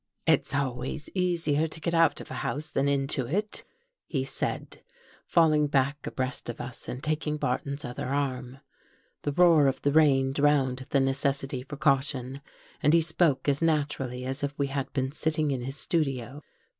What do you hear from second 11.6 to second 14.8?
for :i caution, and he spoke as naturally as if we